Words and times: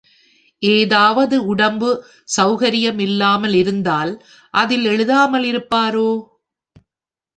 ஏதாவது 0.63 1.45
உடம்பு 1.45 1.89
செளகரியமில்லாமல் 2.37 3.53
இருந்தால் 3.53 4.11
அதில் 4.53 4.85
எழுதாமல் 4.85 5.43
இருப்பாரோ? 5.43 6.09